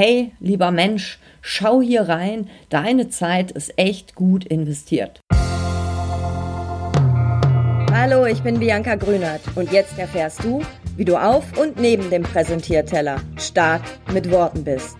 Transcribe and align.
Hey, 0.00 0.30
lieber 0.38 0.70
Mensch, 0.70 1.18
schau 1.40 1.82
hier 1.82 2.02
rein, 2.02 2.48
deine 2.68 3.08
Zeit 3.08 3.50
ist 3.50 3.76
echt 3.76 4.14
gut 4.14 4.44
investiert. 4.44 5.18
Hallo, 7.92 8.24
ich 8.24 8.40
bin 8.44 8.60
Bianca 8.60 8.94
Grünert 8.94 9.40
und 9.56 9.72
jetzt 9.72 9.98
erfährst 9.98 10.44
du, 10.44 10.62
wie 10.96 11.04
du 11.04 11.16
auf 11.16 11.58
und 11.58 11.80
neben 11.80 12.10
dem 12.10 12.22
Präsentierteller 12.22 13.20
stark 13.38 13.82
mit 14.12 14.30
Worten 14.30 14.62
bist. 14.62 14.96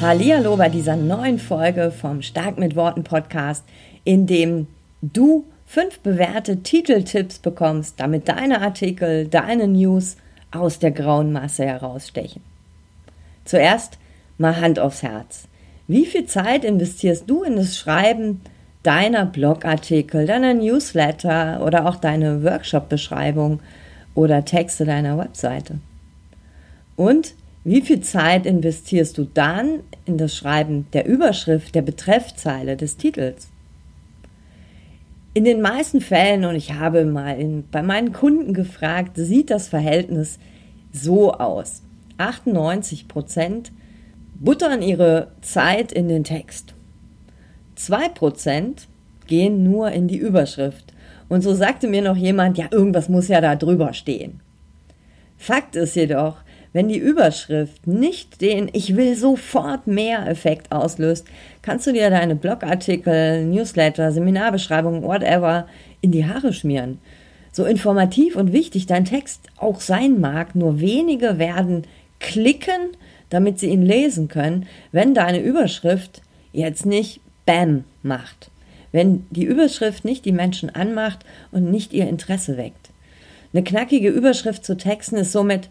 Hallihallo 0.00 0.56
bei 0.56 0.68
dieser 0.68 0.96
neuen 0.96 1.38
Folge 1.38 1.92
vom 1.92 2.20
Stark 2.20 2.58
mit 2.58 2.74
Worten 2.74 3.04
Podcast, 3.04 3.64
in 4.02 4.26
dem 4.26 4.66
du 5.02 5.44
fünf 5.66 6.00
bewährte 6.00 6.64
Titeltipps 6.64 7.38
bekommst, 7.38 8.00
damit 8.00 8.28
deine 8.28 8.60
Artikel, 8.60 9.28
deine 9.28 9.68
News 9.68 10.16
aus 10.50 10.80
der 10.80 10.90
grauen 10.90 11.30
Masse 11.30 11.64
herausstechen. 11.64 12.42
Zuerst 13.44 13.98
mal 14.38 14.60
Hand 14.60 14.78
aufs 14.78 15.02
Herz. 15.02 15.48
Wie 15.88 16.06
viel 16.06 16.26
Zeit 16.26 16.64
investierst 16.64 17.28
du 17.28 17.42
in 17.42 17.56
das 17.56 17.76
Schreiben 17.76 18.40
deiner 18.82 19.26
Blogartikel, 19.26 20.26
deiner 20.26 20.54
Newsletter 20.54 21.64
oder 21.64 21.86
auch 21.86 21.96
deine 21.96 22.42
Workshop-Beschreibung 22.42 23.60
oder 24.14 24.44
Texte 24.44 24.84
deiner 24.84 25.18
Webseite? 25.18 25.78
Und 26.96 27.34
wie 27.64 27.82
viel 27.82 28.00
Zeit 28.00 28.44
investierst 28.44 29.18
du 29.18 29.24
dann 29.24 29.80
in 30.04 30.18
das 30.18 30.36
Schreiben 30.36 30.86
der 30.92 31.06
Überschrift, 31.06 31.74
der 31.74 31.82
Betreffzeile, 31.82 32.76
des 32.76 32.96
Titels? 32.96 33.48
In 35.34 35.44
den 35.44 35.60
meisten 35.60 36.00
Fällen, 36.00 36.44
und 36.44 36.56
ich 36.56 36.74
habe 36.74 37.04
mal 37.04 37.38
in, 37.38 37.64
bei 37.70 37.82
meinen 37.82 38.12
Kunden 38.12 38.52
gefragt, 38.52 39.12
sieht 39.14 39.50
das 39.50 39.68
Verhältnis 39.68 40.38
so 40.92 41.32
aus. 41.32 41.82
98 42.22 43.08
Prozent 43.08 43.72
buttern 44.38 44.80
ihre 44.80 45.32
Zeit 45.40 45.92
in 45.92 46.08
den 46.08 46.24
Text. 46.24 46.74
2 47.76 48.08
Prozent 48.10 48.88
gehen 49.26 49.64
nur 49.64 49.90
in 49.90 50.08
die 50.08 50.18
Überschrift. 50.18 50.92
Und 51.28 51.42
so 51.42 51.54
sagte 51.54 51.88
mir 51.88 52.02
noch 52.02 52.16
jemand, 52.16 52.58
ja, 52.58 52.66
irgendwas 52.70 53.08
muss 53.08 53.28
ja 53.28 53.40
da 53.40 53.56
drüber 53.56 53.92
stehen. 53.92 54.40
Fakt 55.36 55.74
ist 55.74 55.96
jedoch, 55.96 56.36
wenn 56.72 56.88
die 56.88 56.98
Überschrift 56.98 57.86
nicht 57.86 58.40
den 58.40 58.70
Ich 58.72 58.96
will 58.96 59.16
sofort 59.16 59.86
mehr 59.86 60.26
Effekt 60.28 60.70
auslöst, 60.70 61.26
kannst 61.60 61.86
du 61.86 61.92
dir 61.92 62.08
deine 62.10 62.36
Blogartikel, 62.36 63.44
Newsletter, 63.44 64.12
Seminarbeschreibungen, 64.12 65.02
whatever 65.02 65.66
in 66.00 66.12
die 66.12 66.26
Haare 66.26 66.52
schmieren. 66.52 66.98
So 67.50 67.64
informativ 67.64 68.36
und 68.36 68.52
wichtig 68.52 68.86
dein 68.86 69.04
Text 69.04 69.48
auch 69.58 69.80
sein 69.80 70.20
mag, 70.20 70.54
nur 70.54 70.80
wenige 70.80 71.38
werden 71.38 71.82
klicken, 72.22 72.96
damit 73.28 73.58
sie 73.58 73.68
ihn 73.68 73.82
lesen 73.82 74.28
können, 74.28 74.66
wenn 74.92 75.14
deine 75.14 75.40
Überschrift 75.40 76.22
jetzt 76.52 76.86
nicht 76.86 77.20
Bam 77.44 77.84
macht. 78.02 78.50
Wenn 78.92 79.26
die 79.30 79.44
Überschrift 79.44 80.04
nicht 80.04 80.24
die 80.24 80.32
Menschen 80.32 80.70
anmacht 80.70 81.24
und 81.50 81.70
nicht 81.70 81.92
ihr 81.92 82.08
Interesse 82.08 82.56
weckt. 82.56 82.90
Eine 83.52 83.64
knackige 83.64 84.08
Überschrift 84.08 84.64
zu 84.64 84.76
Texten 84.76 85.16
ist 85.16 85.32
somit 85.32 85.68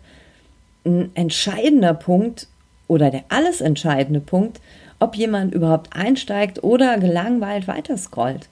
ein 0.85 1.11
entscheidender 1.15 1.93
Punkt 1.93 2.47
oder 2.87 3.09
der 3.09 3.23
alles 3.29 3.61
entscheidende 3.61 4.19
Punkt, 4.19 4.59
ob 4.99 5.15
jemand 5.15 5.53
überhaupt 5.53 5.95
einsteigt 5.95 6.63
oder 6.63 6.97
gelangweilt 6.97 7.67
weiterscrollt. 7.67 8.49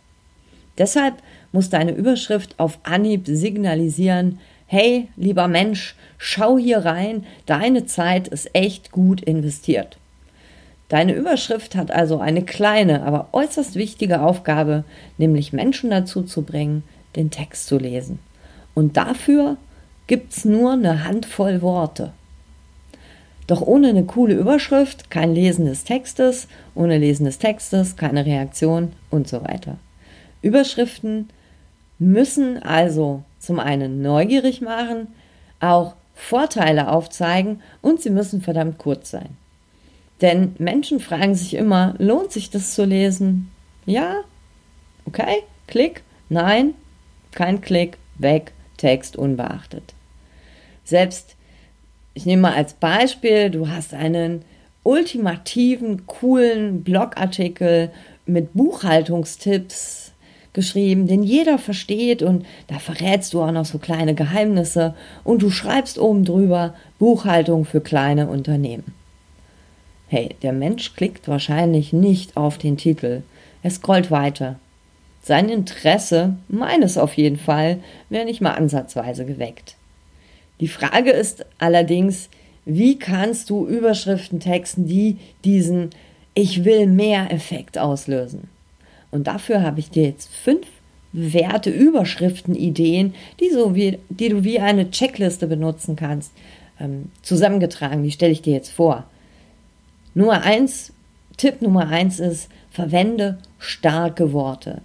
Deshalb 0.78 1.16
muss 1.52 1.70
deine 1.70 1.92
Überschrift 1.92 2.56
auf 2.58 2.80
Anhieb 2.84 3.28
signalisieren, 3.28 4.40
hey, 4.72 5.08
lieber 5.18 5.48
Mensch, 5.48 5.96
schau 6.20 6.60
hier 6.60 6.86
rein, 6.86 7.26
deine 7.48 7.88
Zeit 7.88 8.28
ist 8.28 8.52
echt 8.54 8.92
gut 8.92 9.20
investiert. 9.20 9.98
Deine 10.90 11.14
Überschrift 11.14 11.76
hat 11.76 11.90
also 11.90 12.20
eine 12.20 12.44
kleine, 12.44 13.02
aber 13.02 13.30
äußerst 13.32 13.74
wichtige 13.74 14.22
Aufgabe, 14.22 14.84
nämlich 15.18 15.54
Menschen 15.54 15.90
dazu 15.90 16.22
zu 16.22 16.44
bringen, 16.44 16.84
den 17.16 17.32
Text 17.32 17.66
zu 17.66 17.80
lesen. 17.80 18.20
Und 18.76 18.96
dafür 18.96 19.58
gibt's 20.06 20.46
nur 20.46 20.74
eine 20.74 21.04
Handvoll 21.04 21.64
Worte. 21.64 22.12
Doch 23.48 23.62
ohne 23.62 23.88
eine 23.90 24.04
coole 24.04 24.36
Überschrift 24.36 25.10
kein 25.10 25.34
Lesen 25.34 25.66
des 25.66 25.84
Textes, 25.84 26.48
ohne 26.76 27.00
Lesen 27.00 27.26
des 27.26 27.40
Textes 27.40 27.96
keine 27.96 28.24
Reaktion 28.28 28.94
und 29.10 29.28
so 29.28 29.44
weiter. 29.44 29.78
Überschriften 30.44 31.30
müssen 31.98 32.62
also 32.62 33.24
zum 33.50 33.60
einen 33.60 34.04
neugierig 34.04 34.62
machen, 34.62 35.08
auch 35.60 35.96
Vorteile 36.14 36.92
aufzeigen 36.92 37.64
und 37.82 38.00
sie 38.00 38.12
müssen 38.12 38.44
verdammt 38.44 38.78
kurz 38.78 39.10
sein. 39.10 39.38
Denn 40.22 40.56
Menschen 40.60 41.00
fragen 41.00 41.34
sich 41.34 41.56
immer, 41.56 41.96
lohnt 41.98 42.32
sich 42.32 42.52
das 42.52 42.76
zu 42.76 42.86
lesen? 42.86 43.50
Ja? 43.88 44.18
Okay? 45.06 45.42
Klick? 45.66 46.04
Nein? 46.30 46.76
Kein 47.32 47.60
Klick? 47.60 47.98
Weg? 48.20 48.52
Text 48.78 49.16
unbeachtet. 49.16 49.96
Selbst, 50.84 51.36
ich 52.14 52.28
nehme 52.28 52.44
mal 52.44 52.54
als 52.54 52.76
Beispiel, 52.76 53.50
du 53.50 53.68
hast 53.68 53.96
einen 53.96 54.46
ultimativen, 54.84 56.06
coolen 56.06 56.84
Blogartikel 56.84 57.90
mit 58.28 58.54
Buchhaltungstipps 58.54 60.09
geschrieben, 60.54 61.08
den 61.08 61.24
jeder 61.24 61.58
versteht 61.58 62.24
und 62.24 62.46
da 62.68 62.80
verrätst 62.80 63.34
du 63.34 63.42
auch 63.42 63.52
noch 63.52 63.66
so 63.66 63.78
kleine 63.78 64.16
Geheimnisse 64.16 64.96
und 65.24 65.42
du 65.42 65.50
schreibst 65.50 66.00
oben 66.00 66.26
drüber 66.26 66.74
Buchhaltung 66.98 67.66
für 67.66 67.82
kleine 67.82 68.28
Unternehmen. 68.28 68.94
Hey, 70.08 70.36
der 70.42 70.54
Mensch 70.54 70.96
klickt 70.96 71.28
wahrscheinlich 71.28 71.94
nicht 71.94 72.36
auf 72.36 72.58
den 72.58 72.78
Titel. 72.78 73.22
Er 73.62 73.70
scrollt 73.70 74.10
weiter. 74.10 74.60
Sein 75.22 75.50
Interesse, 75.50 76.38
meines 76.48 76.98
auf 76.98 77.14
jeden 77.14 77.38
Fall, 77.38 77.80
wäre 78.10 78.26
nicht 78.26 78.42
mal 78.42 78.54
ansatzweise 78.54 79.26
geweckt. 79.26 79.76
Die 80.60 80.68
Frage 80.68 81.12
ist 81.12 81.46
allerdings, 81.60 82.30
wie 82.66 82.98
kannst 82.98 83.50
du 83.50 83.68
Überschriften 83.68 84.40
texten, 84.40 84.88
die 84.88 85.18
diesen 85.46 85.92
Ich 86.34 86.66
will 86.66 86.88
mehr 86.88 87.32
Effekt 87.32 87.78
auslösen? 87.78 88.50
Und 89.12 89.28
dafür 89.28 89.62
habe 89.62 89.80
ich 89.80 89.90
dir 89.90 90.04
jetzt 90.04 90.30
fünf 90.34 90.68
Werte, 91.12 91.72
Überschriften, 91.72 92.56
Ideen, 92.56 93.16
die, 93.40 93.50
so 93.50 93.76
wie, 93.76 93.98
die 94.10 94.30
du 94.30 94.44
wie 94.44 94.60
eine 94.60 94.92
Checkliste 94.92 95.48
benutzen 95.48 95.96
kannst, 95.96 96.32
ähm, 96.80 97.12
zusammengetragen. 97.24 98.04
Die 98.04 98.12
stelle 98.12 98.32
ich 98.32 98.42
dir 98.42 98.54
jetzt 98.54 98.72
vor. 98.72 99.06
Nummer 100.14 100.44
eins, 100.44 100.94
Tipp 101.38 101.62
Nummer 101.62 101.88
eins 101.88 102.20
ist, 102.20 102.50
verwende 102.70 103.40
starke 103.58 104.34
Worte. 104.34 104.82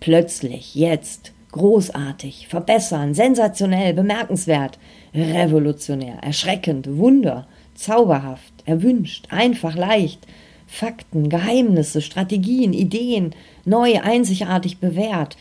Plötzlich, 0.00 0.74
jetzt, 0.74 1.32
großartig, 1.52 2.48
verbessern, 2.48 3.14
sensationell, 3.14 3.94
bemerkenswert, 3.94 4.78
revolutionär, 5.14 6.18
erschreckend, 6.22 6.96
Wunder, 6.96 7.46
zauberhaft, 7.74 8.52
erwünscht, 8.64 9.26
einfach, 9.30 9.76
leicht, 9.76 10.26
Fakten, 10.72 11.28
Geheimnisse, 11.28 12.00
Strategien, 12.00 12.72
Ideen, 12.72 13.34
neu, 13.66 14.00
einzigartig 14.00 14.78
bewährt. 14.78 15.36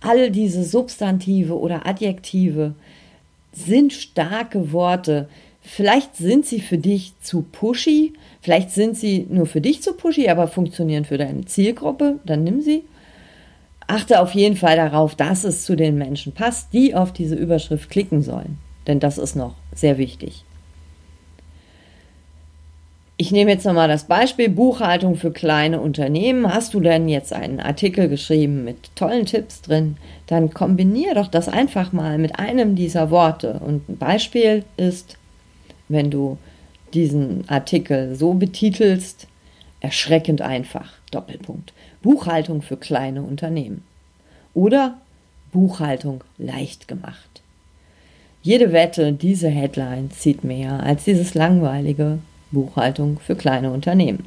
All 0.00 0.30
diese 0.30 0.62
Substantive 0.62 1.58
oder 1.58 1.86
Adjektive 1.86 2.74
sind 3.52 3.92
starke 3.92 4.70
Worte. 4.70 5.28
Vielleicht 5.60 6.14
sind 6.14 6.46
sie 6.46 6.60
für 6.60 6.78
dich 6.78 7.14
zu 7.20 7.42
pushy, 7.42 8.12
vielleicht 8.40 8.70
sind 8.70 8.96
sie 8.96 9.26
nur 9.28 9.46
für 9.46 9.60
dich 9.60 9.82
zu 9.82 9.92
pushy, 9.94 10.28
aber 10.28 10.46
funktionieren 10.46 11.04
für 11.04 11.18
deine 11.18 11.44
Zielgruppe, 11.44 12.20
dann 12.24 12.44
nimm 12.44 12.62
sie. 12.62 12.84
Achte 13.88 14.20
auf 14.20 14.34
jeden 14.34 14.56
Fall 14.56 14.76
darauf, 14.76 15.16
dass 15.16 15.42
es 15.42 15.64
zu 15.64 15.74
den 15.74 15.98
Menschen 15.98 16.32
passt, 16.32 16.72
die 16.72 16.94
auf 16.94 17.12
diese 17.12 17.34
Überschrift 17.34 17.90
klicken 17.90 18.22
sollen. 18.22 18.58
Denn 18.86 19.00
das 19.00 19.18
ist 19.18 19.34
noch 19.34 19.56
sehr 19.74 19.98
wichtig. 19.98 20.45
Ich 23.18 23.32
nehme 23.32 23.50
jetzt 23.50 23.64
nochmal 23.64 23.88
das 23.88 24.04
Beispiel 24.04 24.50
Buchhaltung 24.50 25.16
für 25.16 25.30
kleine 25.30 25.80
Unternehmen. 25.80 26.52
Hast 26.52 26.74
du 26.74 26.80
denn 26.80 27.08
jetzt 27.08 27.32
einen 27.32 27.60
Artikel 27.60 28.10
geschrieben 28.10 28.62
mit 28.62 28.94
tollen 28.94 29.24
Tipps 29.24 29.62
drin? 29.62 29.96
Dann 30.26 30.52
kombiniere 30.52 31.14
doch 31.14 31.28
das 31.28 31.48
einfach 31.48 31.94
mal 31.94 32.18
mit 32.18 32.38
einem 32.38 32.76
dieser 32.76 33.10
Worte. 33.10 33.60
Und 33.64 33.88
ein 33.88 33.96
Beispiel 33.96 34.64
ist, 34.76 35.16
wenn 35.88 36.10
du 36.10 36.36
diesen 36.92 37.48
Artikel 37.48 38.14
so 38.16 38.34
betitelst, 38.34 39.28
erschreckend 39.80 40.42
einfach, 40.42 40.92
Doppelpunkt. 41.10 41.72
Buchhaltung 42.02 42.60
für 42.60 42.76
kleine 42.76 43.22
Unternehmen. 43.22 43.82
Oder 44.52 44.98
Buchhaltung 45.52 46.22
leicht 46.36 46.86
gemacht. 46.86 47.40
Jede 48.42 48.72
Wette, 48.72 49.14
diese 49.14 49.48
Headline 49.48 50.10
zieht 50.10 50.44
mehr 50.44 50.82
als 50.82 51.04
dieses 51.04 51.32
langweilige 51.32 52.18
Buchhaltung 52.50 53.18
für 53.18 53.36
kleine 53.36 53.72
Unternehmen. 53.72 54.26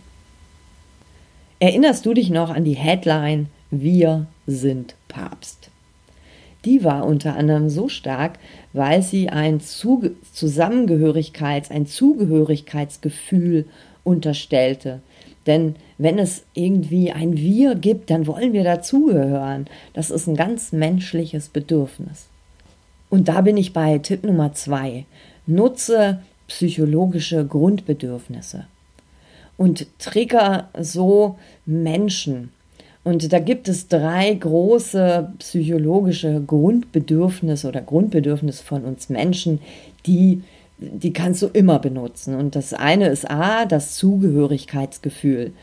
Erinnerst 1.59 2.05
du 2.05 2.13
dich 2.13 2.29
noch 2.29 2.49
an 2.49 2.63
die 2.63 2.75
Headline 2.75 3.47
Wir 3.71 4.27
sind 4.47 4.95
Papst? 5.07 5.69
die 6.65 6.83
war 6.83 7.05
unter 7.05 7.37
anderem 7.37 7.69
so 7.69 7.87
stark, 7.87 8.37
weil 8.73 9.01
sie 9.01 9.29
ein 9.29 9.61
Zusammengehörigkeits-, 9.61 11.71
ein 11.71 11.87
Zugehörigkeitsgefühl 11.87 13.63
unterstellte. 14.03 14.99
Denn 15.47 15.75
wenn 15.97 16.19
es 16.19 16.43
irgendwie 16.53 17.11
ein 17.11 17.37
Wir 17.37 17.75
gibt, 17.75 18.09
dann 18.09 18.27
wollen 18.27 18.51
wir 18.53 18.63
dazugehören. 18.63 19.67
Das 19.93 20.11
ist 20.11 20.27
ein 20.27 20.35
ganz 20.35 20.73
menschliches 20.73 21.47
Bedürfnis. 21.49 22.27
Und 23.09 23.29
da 23.29 23.41
bin 23.41 23.57
ich 23.57 23.73
bei 23.73 23.97
Tipp 23.97 24.23
Nummer 24.23 24.53
zwei. 24.53 25.05
Nutze 25.47 26.21
psychologische 26.49 27.45
Grundbedürfnisse 27.45 28.65
und 29.55 29.87
trigger 29.99 30.69
so 30.79 31.37
Menschen. 31.65 32.51
Und 33.03 33.31
da 33.31 33.39
gibt 33.39 33.69
es 33.69 33.87
drei 33.87 34.33
große 34.33 35.33
psychologische 35.39 36.41
Grundbedürfnisse 36.45 37.67
oder 37.67 37.81
Grundbedürfnisse 37.81 38.63
von 38.63 38.83
uns 38.83 39.09
Menschen, 39.09 39.59
die, 40.05 40.43
die 40.77 41.13
kannst 41.13 41.41
du 41.41 41.47
immer 41.47 41.79
benutzen. 41.79 42.35
Und 42.35 42.55
das 42.55 42.73
eine 42.73 43.07
ist 43.07 43.29
A, 43.29 43.65
das 43.65 43.95
Zugehörigkeitsgefühl. 43.95 45.53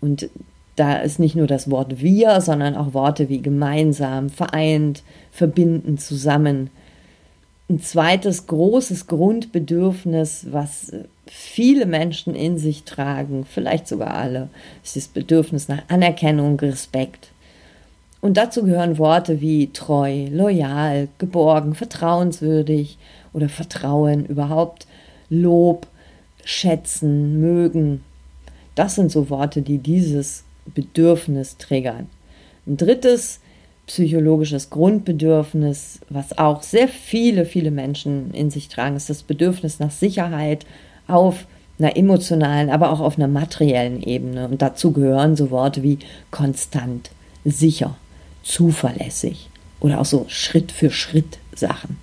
Und 0.00 0.30
da 0.76 0.98
ist 0.98 1.18
nicht 1.18 1.34
nur 1.34 1.46
das 1.46 1.70
Wort 1.70 2.00
wir, 2.00 2.40
sondern 2.40 2.76
auch 2.76 2.94
Worte 2.94 3.28
wie 3.28 3.42
gemeinsam, 3.42 4.30
vereint, 4.30 5.02
verbinden, 5.32 5.98
zusammen. 5.98 6.70
Ein 7.70 7.80
zweites 7.80 8.46
großes 8.46 9.08
Grundbedürfnis, 9.08 10.46
was 10.50 10.90
viele 11.26 11.84
Menschen 11.84 12.34
in 12.34 12.56
sich 12.56 12.84
tragen, 12.84 13.44
vielleicht 13.44 13.86
sogar 13.86 14.14
alle, 14.14 14.48
ist 14.82 14.96
das 14.96 15.08
Bedürfnis 15.08 15.68
nach 15.68 15.82
Anerkennung, 15.88 16.58
Respekt. 16.60 17.28
Und 18.22 18.38
dazu 18.38 18.64
gehören 18.64 18.96
Worte 18.96 19.42
wie 19.42 19.70
treu, 19.72 20.28
loyal, 20.30 21.08
geborgen, 21.18 21.74
vertrauenswürdig 21.74 22.96
oder 23.32 23.50
Vertrauen, 23.50 24.24
überhaupt 24.24 24.86
Lob, 25.28 25.86
schätzen, 26.44 27.38
mögen. 27.38 28.02
Das 28.74 28.94
sind 28.94 29.12
so 29.12 29.28
Worte, 29.28 29.60
die 29.60 29.76
dieses 29.76 30.44
Bedürfnis 30.74 31.58
triggern. 31.58 32.08
Ein 32.66 32.78
drittes 32.78 33.40
psychologisches 33.88 34.70
Grundbedürfnis, 34.70 36.00
was 36.10 36.36
auch 36.38 36.62
sehr 36.62 36.88
viele, 36.88 37.44
viele 37.44 37.70
Menschen 37.70 38.32
in 38.32 38.50
sich 38.50 38.68
tragen, 38.68 38.96
ist 38.96 39.10
das 39.10 39.22
Bedürfnis 39.22 39.80
nach 39.80 39.90
Sicherheit 39.90 40.66
auf 41.08 41.46
einer 41.78 41.96
emotionalen, 41.96 42.70
aber 42.70 42.92
auch 42.92 43.00
auf 43.00 43.16
einer 43.16 43.28
materiellen 43.28 44.02
Ebene. 44.02 44.46
Und 44.46 44.62
dazu 44.62 44.92
gehören 44.92 45.36
so 45.36 45.50
Worte 45.50 45.82
wie 45.82 45.98
konstant, 46.30 47.10
sicher, 47.44 47.96
zuverlässig 48.42 49.48
oder 49.80 50.00
auch 50.00 50.04
so 50.04 50.26
Schritt 50.28 50.70
für 50.70 50.90
Schritt 50.90 51.38
Sachen. 51.54 51.96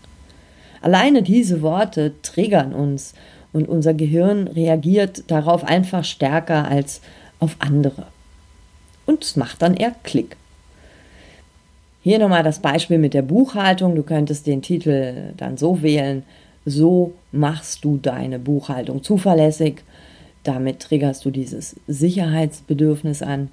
Alleine 0.82 1.22
diese 1.22 1.62
Worte 1.62 2.14
triggern 2.24 2.74
uns 2.74 3.14
und 3.54 3.70
unser 3.70 3.94
Gehirn 3.94 4.48
reagiert 4.48 5.24
darauf 5.28 5.64
einfach 5.64 6.04
stärker 6.04 6.68
als 6.68 7.02
auf 7.40 7.58
andere. 7.60 8.08
Und 9.06 9.24
es 9.24 9.36
macht 9.36 9.62
dann 9.62 9.76
eher 9.76 9.96
Klick. 10.04 10.36
Hier 12.06 12.20
nochmal 12.20 12.44
das 12.44 12.60
Beispiel 12.60 13.00
mit 13.00 13.16
der 13.16 13.24
Buchhaltung. 13.24 13.96
Du 13.96 14.04
könntest 14.04 14.46
den 14.46 14.62
Titel 14.62 15.34
dann 15.38 15.58
so 15.58 15.82
wählen, 15.82 16.22
so 16.64 17.16
machst 17.32 17.84
du 17.84 17.98
deine 17.98 18.38
Buchhaltung 18.38 19.02
zuverlässig. 19.02 19.82
Damit 20.44 20.82
triggerst 20.82 21.26
du 21.26 21.32
dieses 21.32 21.78
Sicherheitsbedürfnis 21.88 23.24
an. 23.24 23.50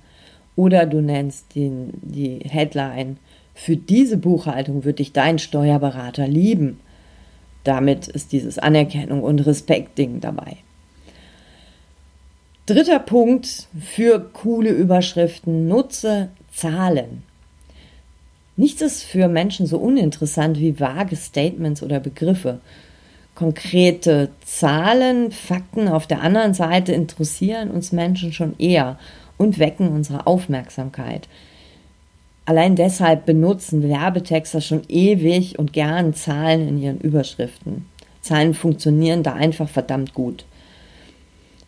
Oder 0.54 0.84
du 0.84 1.00
nennst 1.00 1.54
den, 1.54 1.94
die 2.02 2.40
Headline, 2.40 3.16
für 3.54 3.76
diese 3.76 4.18
Buchhaltung 4.18 4.84
wird 4.84 4.98
dich 4.98 5.14
dein 5.14 5.38
Steuerberater 5.38 6.28
lieben. 6.28 6.78
Damit 7.64 8.06
ist 8.06 8.32
dieses 8.32 8.58
Anerkennung 8.58 9.22
und 9.22 9.46
Respekt-Ding 9.46 10.20
dabei. 10.20 10.58
Dritter 12.66 12.98
Punkt 12.98 13.68
für 13.80 14.20
coole 14.20 14.72
Überschriften, 14.72 15.68
nutze 15.68 16.28
Zahlen. 16.52 17.22
Nichts 18.62 18.80
ist 18.80 19.02
für 19.02 19.26
Menschen 19.26 19.66
so 19.66 19.76
uninteressant 19.76 20.56
wie 20.56 20.78
vage 20.78 21.16
Statements 21.16 21.82
oder 21.82 21.98
Begriffe. 21.98 22.60
Konkrete 23.34 24.28
Zahlen, 24.44 25.32
Fakten 25.32 25.88
auf 25.88 26.06
der 26.06 26.22
anderen 26.22 26.54
Seite 26.54 26.92
interessieren 26.92 27.72
uns 27.72 27.90
Menschen 27.90 28.32
schon 28.32 28.54
eher 28.60 29.00
und 29.36 29.58
wecken 29.58 29.88
unsere 29.88 30.28
Aufmerksamkeit. 30.28 31.26
Allein 32.44 32.76
deshalb 32.76 33.26
benutzen 33.26 33.82
Werbetexter 33.82 34.60
schon 34.60 34.82
ewig 34.88 35.58
und 35.58 35.72
gern 35.72 36.14
Zahlen 36.14 36.68
in 36.68 36.80
ihren 36.80 37.00
Überschriften. 37.00 37.86
Zahlen 38.20 38.54
funktionieren 38.54 39.24
da 39.24 39.32
einfach 39.32 39.68
verdammt 39.68 40.14
gut. 40.14 40.44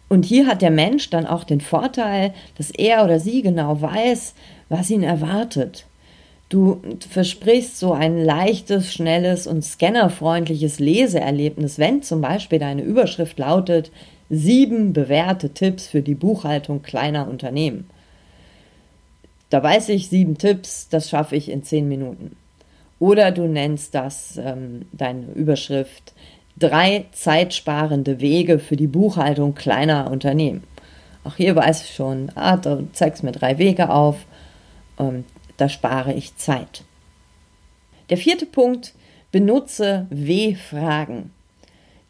Und 0.09 0.25
hier 0.25 0.47
hat 0.47 0.63
der 0.63 0.71
Mensch 0.71 1.11
dann 1.11 1.27
auch 1.27 1.43
den 1.43 1.61
Vorteil, 1.61 2.33
dass 2.57 2.71
er 2.71 3.05
oder 3.05 3.19
sie 3.19 3.43
genau 3.43 3.83
weiß, 3.83 4.35
was 4.69 4.91
ihn 4.91 5.03
erwartet. 5.03 5.87
Du 6.55 6.81
versprichst 7.11 7.81
so 7.81 7.95
ein 7.95 8.17
leichtes, 8.17 8.95
schnelles 8.95 9.49
und 9.49 9.65
scannerfreundliches 9.65 10.79
Leseerlebnis, 10.79 11.81
wenn 11.81 12.05
zum 12.05 12.21
Beispiel 12.21 12.61
deine 12.61 12.83
Überschrift 12.83 13.41
lautet 13.41 13.91
sieben 14.31 14.93
bewährte 14.93 15.51
Tipps 15.51 15.89
für 15.89 16.01
die 16.01 16.15
Buchhaltung 16.15 16.81
kleiner 16.81 17.27
Unternehmen. 17.27 17.91
Da 19.51 19.65
weiß 19.65 19.89
ich, 19.89 20.09
sieben 20.09 20.39
Tipps, 20.39 20.89
das 20.89 21.11
schaffe 21.11 21.35
ich 21.35 21.51
in 21.51 21.65
zehn 21.65 21.89
Minuten. 21.89 22.37
Oder 23.01 23.33
du 23.33 23.49
nennst 23.49 23.93
das 23.97 24.37
ähm, 24.37 24.83
deine 24.93 25.33
Überschrift 25.35 26.13
drei 26.57 27.07
zeitsparende 27.11 28.21
Wege 28.21 28.61
für 28.61 28.77
die 28.77 28.87
Buchhaltung 28.87 29.57
kleiner 29.57 30.09
Unternehmen. 30.09 30.63
Auch 31.25 31.35
hier 31.35 31.57
weiß 31.57 31.83
ich 31.83 31.97
schon, 31.97 32.31
ah, 32.37 32.61
zeigst 32.93 33.25
mir 33.25 33.33
drei 33.33 33.59
Wege 33.59 33.91
auf. 33.91 34.25
Ähm, 35.01 35.25
da 35.57 35.69
spare 35.69 36.13
ich 36.15 36.37
Zeit. 36.37 36.85
Der 38.11 38.17
vierte 38.17 38.47
Punkt, 38.47 38.95
benutze 39.33 40.07
W-Fragen. 40.11 41.31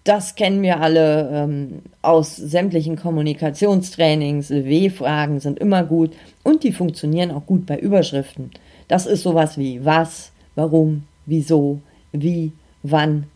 Das 0.05 0.35
kennen 0.35 0.61
wir 0.61 0.81
alle 0.81 1.31
ähm, 1.33 1.83
aus 2.03 2.37
sämtlichen 2.37 2.97
Kommunikationstrainings. 2.97 4.51
W-Fragen 4.51 5.41
sind 5.41 5.59
immer 5.59 5.85
gut 5.85 6.13
und 6.43 6.63
die 6.63 6.73
funktionieren 6.73 7.31
auch 7.31 7.47
gut 7.47 7.65
bei 7.65 7.79
Überschriften. 7.79 8.51
Das 8.89 9.07
ist 9.07 9.23
sowas 9.23 9.57
wie 9.57 9.83
was, 9.85 10.33
warum, 10.55 11.05
wieso, 11.25 11.81
wie, 12.13 12.53
wann. 12.83 13.29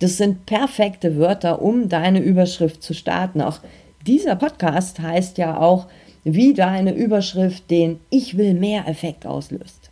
Das 0.00 0.18
sind 0.18 0.44
perfekte 0.44 1.16
Wörter, 1.16 1.62
um 1.62 1.88
deine 1.88 2.20
Überschrift 2.20 2.82
zu 2.82 2.92
starten. 2.92 3.40
Auch 3.40 3.60
dieser 4.06 4.36
Podcast 4.36 5.00
heißt 5.00 5.38
ja 5.38 5.58
auch 5.58 5.86
wie 6.28 6.54
deine 6.54 6.92
Überschrift 6.92 7.70
den 7.70 8.00
Ich 8.10 8.36
will 8.36 8.54
mehr 8.54 8.88
Effekt 8.88 9.26
auslöst. 9.26 9.90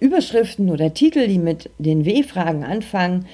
Überschriften 0.00 0.70
oder 0.70 0.92
Titel, 0.92 1.28
die 1.28 1.38
mit 1.38 1.70
den 1.78 2.04
W-Fragen 2.04 2.64
anfangen, 2.64 3.26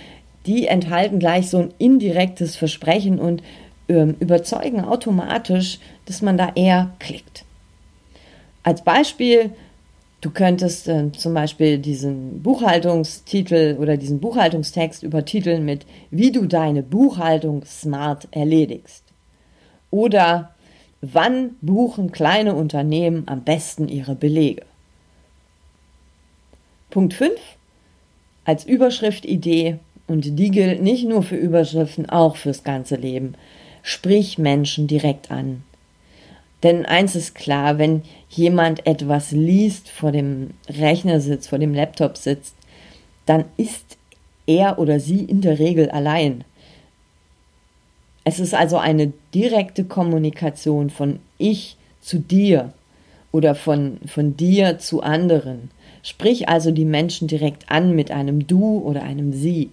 die 0.44 0.66
enthalten 0.66 1.18
gleich 1.18 1.48
so 1.48 1.56
ein 1.56 1.74
indirektes 1.78 2.54
Versprechen 2.54 3.18
und 3.18 3.42
ähm, 3.88 4.14
überzeugen 4.20 4.84
automatisch, 4.84 5.78
dass 6.04 6.20
man 6.20 6.36
da 6.36 6.52
eher 6.54 6.90
klickt. 6.98 7.46
Als 8.62 8.84
Beispiel, 8.84 9.52
du 10.20 10.28
könntest 10.28 10.88
äh, 10.88 11.10
zum 11.12 11.32
Beispiel 11.32 11.78
diesen 11.78 12.42
Buchhaltungstitel 12.42 13.78
oder 13.80 13.96
diesen 13.96 14.20
Buchhaltungstext 14.20 15.02
übertiteln 15.02 15.64
mit 15.64 15.86
Wie 16.10 16.30
du 16.30 16.44
deine 16.44 16.82
Buchhaltung 16.82 17.64
smart 17.64 18.28
erledigst. 18.32 19.02
Oder 19.90 20.55
Wann 21.00 21.56
buchen 21.60 22.10
kleine 22.10 22.54
Unternehmen 22.54 23.24
am 23.26 23.42
besten 23.42 23.88
ihre 23.88 24.14
Belege? 24.14 24.62
Punkt 26.90 27.14
5 27.14 27.32
als 28.44 28.64
Überschriftidee, 28.64 29.78
und 30.06 30.38
die 30.38 30.50
gilt 30.50 30.80
nicht 30.80 31.04
nur 31.04 31.24
für 31.24 31.36
Überschriften, 31.36 32.08
auch 32.08 32.36
fürs 32.36 32.62
ganze 32.62 32.94
Leben. 32.94 33.34
Sprich 33.82 34.38
Menschen 34.38 34.86
direkt 34.86 35.32
an. 35.32 35.64
Denn 36.62 36.86
eins 36.86 37.16
ist 37.16 37.34
klar, 37.34 37.78
wenn 37.78 38.02
jemand 38.30 38.86
etwas 38.86 39.32
liest, 39.32 39.90
vor 39.90 40.12
dem 40.12 40.50
Rechner 40.68 41.20
sitzt, 41.20 41.48
vor 41.48 41.58
dem 41.58 41.74
Laptop 41.74 42.16
sitzt, 42.16 42.54
dann 43.26 43.44
ist 43.56 43.98
er 44.46 44.78
oder 44.78 45.00
sie 45.00 45.24
in 45.24 45.40
der 45.40 45.58
Regel 45.58 45.90
allein. 45.90 46.44
Es 48.28 48.40
ist 48.40 48.54
also 48.54 48.76
eine 48.76 49.12
direkte 49.32 49.84
Kommunikation 49.84 50.90
von 50.90 51.20
ich 51.38 51.76
zu 52.00 52.18
dir 52.18 52.72
oder 53.30 53.54
von, 53.54 53.98
von 54.04 54.36
dir 54.36 54.80
zu 54.80 55.00
anderen. 55.00 55.70
Sprich 56.02 56.48
also 56.48 56.72
die 56.72 56.84
Menschen 56.84 57.28
direkt 57.28 57.70
an 57.70 57.94
mit 57.94 58.10
einem 58.10 58.48
Du 58.48 58.78
oder 58.80 59.04
einem 59.04 59.32
Sie. 59.32 59.70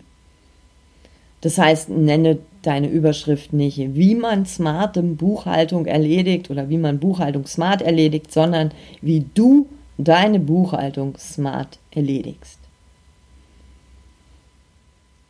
Das 1.42 1.58
heißt, 1.58 1.90
nenne 1.90 2.38
deine 2.62 2.90
Überschrift 2.90 3.54
nicht, 3.54 3.96
wie 3.96 4.14
man 4.14 4.46
smarte 4.46 5.02
Buchhaltung 5.02 5.88
erledigt 5.88 6.52
oder 6.52 6.70
wie 6.70 6.78
man 6.78 7.00
Buchhaltung 7.00 7.48
smart 7.48 7.82
erledigt, 7.82 8.32
sondern 8.32 8.70
wie 9.02 9.26
du 9.34 9.68
deine 9.98 10.40
Buchhaltung 10.40 11.18
smart 11.18 11.80
erledigst. 11.90 12.60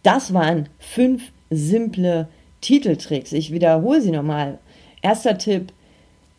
Das 0.03 0.33
waren 0.33 0.67
fünf 0.77 1.31
simple 1.49 2.27
Titeltricks. 2.63 3.33
Ich 3.33 3.51
wiederhole 3.51 4.01
sie 4.01 4.11
nochmal. 4.11 4.57
Erster 5.01 5.37
Tipp, 5.37 5.71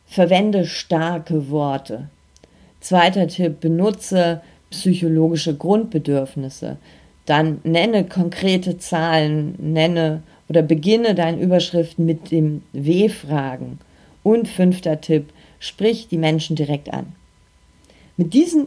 verwende 0.06 0.66
starke 0.66 1.50
Worte. 1.50 2.08
Zweiter 2.80 3.28
Tipp, 3.28 3.60
benutze 3.60 4.42
psychologische 4.70 5.56
Grundbedürfnisse. 5.56 6.78
Dann 7.26 7.60
nenne 7.62 8.04
konkrete 8.04 8.78
Zahlen, 8.78 9.54
nenne 9.58 10.22
oder 10.48 10.62
beginne 10.62 11.14
deine 11.14 11.40
Überschriften 11.40 12.04
mit 12.04 12.30
dem 12.30 12.62
W-Fragen. 12.72 13.78
Und 14.22 14.48
fünfter 14.48 15.00
Tipp, 15.00 15.30
sprich 15.58 16.08
die 16.08 16.18
Menschen 16.18 16.56
direkt 16.56 16.92
an. 16.92 17.12
Mit 18.16 18.32
diesen 18.32 18.66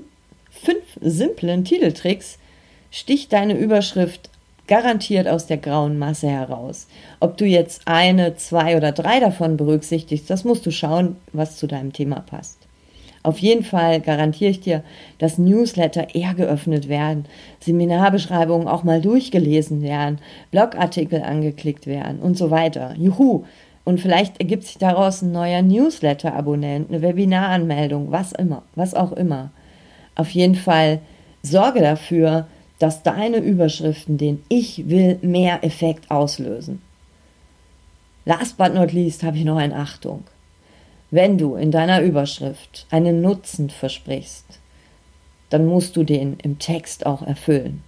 fünf 0.51 0.83
simplen 1.01 1.63
Titeltricks 1.63 2.37
sticht 2.91 3.33
deine 3.33 3.57
Überschrift 3.57 4.29
garantiert 4.67 5.27
aus 5.27 5.47
der 5.47 5.57
grauen 5.57 5.97
Masse 5.97 6.27
heraus. 6.27 6.87
Ob 7.19 7.37
du 7.37 7.45
jetzt 7.45 7.81
eine, 7.85 8.35
zwei 8.35 8.77
oder 8.77 8.91
drei 8.91 9.19
davon 9.19 9.57
berücksichtigst, 9.57 10.29
das 10.29 10.43
musst 10.43 10.65
du 10.65 10.71
schauen, 10.71 11.15
was 11.33 11.57
zu 11.57 11.67
deinem 11.67 11.93
Thema 11.93 12.19
passt. 12.19 12.57
Auf 13.23 13.39
jeden 13.39 13.65
Fall 13.65 13.99
garantiere 13.99 14.51
ich 14.51 14.61
dir, 14.61 14.83
dass 15.17 15.37
Newsletter 15.37 16.15
eher 16.15 16.33
geöffnet 16.33 16.87
werden, 16.87 17.25
Seminarbeschreibungen 17.59 18.67
auch 18.67 18.83
mal 18.83 19.01
durchgelesen 19.01 19.81
werden, 19.81 20.19
Blogartikel 20.51 21.21
angeklickt 21.21 21.87
werden 21.87 22.19
und 22.19 22.37
so 22.37 22.51
weiter. 22.51 22.93
Juhu! 22.97 23.43
Und 23.83 24.01
vielleicht 24.01 24.39
ergibt 24.39 24.65
sich 24.65 24.77
daraus 24.77 25.21
ein 25.21 25.31
neuer 25.31 25.61
Newsletter-Abonnent, 25.61 26.89
eine 26.89 27.01
Webinaranmeldung, 27.01 28.11
was 28.11 28.33
immer, 28.33 28.63
was 28.75 28.93
auch 28.93 29.13
immer. 29.13 29.51
Auf 30.15 30.29
jeden 30.31 30.55
Fall 30.55 30.99
sorge 31.41 31.81
dafür, 31.81 32.47
dass 32.79 33.03
deine 33.03 33.37
Überschriften 33.37 34.17
den 34.17 34.43
Ich 34.49 34.89
will 34.89 35.17
mehr 35.21 35.63
Effekt 35.63 36.11
auslösen. 36.11 36.81
Last 38.25 38.57
but 38.57 38.73
not 38.73 38.91
least 38.91 39.23
habe 39.23 39.37
ich 39.37 39.45
noch 39.45 39.57
eine 39.57 39.75
Achtung. 39.75 40.23
Wenn 41.09 41.37
du 41.37 41.55
in 41.55 41.71
deiner 41.71 42.01
Überschrift 42.01 42.85
einen 42.89 43.21
Nutzen 43.21 43.69
versprichst, 43.69 44.59
dann 45.49 45.65
musst 45.65 45.95
du 45.95 46.03
den 46.03 46.37
im 46.43 46.59
Text 46.59 47.05
auch 47.05 47.21
erfüllen. 47.21 47.83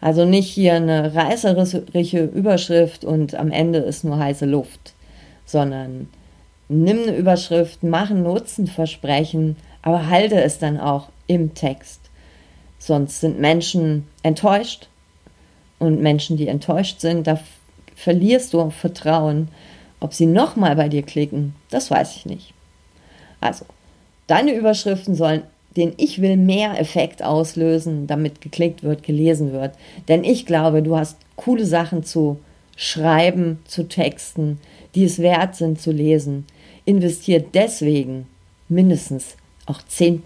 Also 0.00 0.24
nicht 0.24 0.48
hier 0.48 0.74
eine 0.74 1.14
reißerische 1.14 2.24
Überschrift 2.24 3.04
und 3.04 3.34
am 3.34 3.50
Ende 3.50 3.78
ist 3.78 4.04
nur 4.04 4.18
heiße 4.18 4.46
Luft, 4.46 4.94
sondern 5.44 6.08
nimm 6.68 7.02
eine 7.02 7.16
Überschrift, 7.16 7.82
mach 7.82 8.10
ein 8.10 8.22
Nutzenversprechen, 8.22 9.56
aber 9.82 10.08
halte 10.08 10.40
es 10.40 10.58
dann 10.58 10.78
auch 10.78 11.08
im 11.26 11.54
Text. 11.54 12.07
Sonst 12.78 13.20
sind 13.20 13.40
Menschen 13.40 14.06
enttäuscht 14.22 14.88
und 15.78 16.00
Menschen, 16.00 16.36
die 16.36 16.48
enttäuscht 16.48 17.00
sind, 17.00 17.26
da 17.26 17.38
verlierst 17.94 18.54
du 18.54 18.70
Vertrauen. 18.70 19.48
Ob 20.00 20.14
sie 20.14 20.26
nochmal 20.26 20.76
bei 20.76 20.88
dir 20.88 21.02
klicken, 21.02 21.54
das 21.70 21.90
weiß 21.90 22.16
ich 22.16 22.26
nicht. 22.26 22.54
Also, 23.40 23.66
deine 24.28 24.52
Überschriften 24.52 25.16
sollen 25.16 25.42
den 25.76 25.92
Ich 25.96 26.20
will 26.20 26.36
mehr 26.36 26.78
Effekt 26.80 27.22
auslösen, 27.22 28.06
damit 28.06 28.40
geklickt 28.40 28.82
wird, 28.82 29.02
gelesen 29.02 29.52
wird. 29.52 29.72
Denn 30.08 30.24
ich 30.24 30.46
glaube, 30.46 30.82
du 30.82 30.96
hast 30.96 31.18
coole 31.36 31.66
Sachen 31.66 32.04
zu 32.04 32.38
schreiben, 32.76 33.58
zu 33.64 33.88
texten, 33.88 34.60
die 34.94 35.04
es 35.04 35.18
wert 35.18 35.56
sind 35.56 35.80
zu 35.80 35.90
lesen. 35.92 36.46
Investiert 36.84 37.54
deswegen 37.54 38.26
mindestens 38.68 39.36
auch 39.66 39.80
10% 39.82 40.20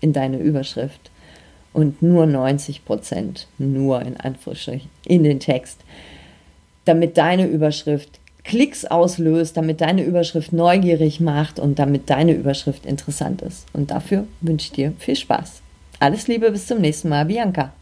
in 0.00 0.12
deine 0.12 0.38
Überschrift 0.38 1.10
und 1.74 2.00
nur 2.00 2.24
90 2.24 2.86
Prozent, 2.86 3.48
nur 3.58 4.00
in 4.00 4.16
Anführungsstrichen, 4.16 4.88
in 5.04 5.24
den 5.24 5.40
Text, 5.40 5.80
damit 6.86 7.18
deine 7.18 7.46
Überschrift 7.46 8.20
Klicks 8.44 8.84
auslöst, 8.84 9.56
damit 9.56 9.80
deine 9.80 10.04
Überschrift 10.04 10.52
neugierig 10.52 11.18
macht 11.18 11.58
und 11.58 11.78
damit 11.78 12.10
deine 12.10 12.32
Überschrift 12.32 12.84
interessant 12.86 13.42
ist. 13.42 13.66
Und 13.72 13.90
dafür 13.90 14.26
wünsche 14.42 14.66
ich 14.66 14.72
dir 14.72 14.92
viel 14.98 15.16
Spaß. 15.16 15.62
Alles 15.98 16.28
Liebe, 16.28 16.50
bis 16.50 16.66
zum 16.66 16.80
nächsten 16.80 17.08
Mal, 17.08 17.24
Bianca. 17.24 17.72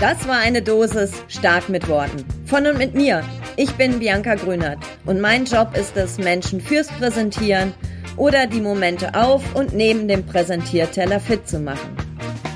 Das 0.00 0.28
war 0.28 0.38
eine 0.38 0.62
Dosis 0.62 1.12
stark 1.28 1.68
mit 1.68 1.88
Worten. 1.88 2.24
Von 2.46 2.66
und 2.66 2.78
mit 2.78 2.94
mir. 2.94 3.24
Ich 3.56 3.72
bin 3.72 3.98
Bianca 3.98 4.36
Grünert 4.36 4.78
und 5.06 5.20
mein 5.20 5.46
Job 5.46 5.76
ist 5.76 5.96
es, 5.96 6.18
Menschen 6.18 6.60
fürs 6.60 6.88
Präsentieren 6.88 7.72
oder 8.16 8.46
die 8.46 8.60
Momente 8.60 9.14
auf 9.14 9.42
und 9.54 9.72
neben 9.72 10.08
dem 10.08 10.26
Präsentierteller 10.26 11.20
fit 11.20 11.48
zu 11.48 11.60
machen. 11.60 11.96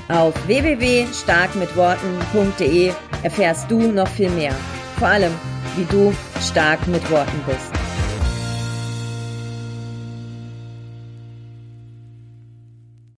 Auf 0.09 0.35
www.starkmitworten.de 0.47 2.91
erfährst 3.23 3.69
du 3.69 3.91
noch 3.91 4.07
viel 4.07 4.31
mehr. 4.31 4.55
Vor 4.97 5.07
allem, 5.07 5.31
wie 5.75 5.85
du 5.85 6.11
stark 6.41 6.87
mit 6.87 7.07
Worten 7.11 7.43
bist. 7.45 7.78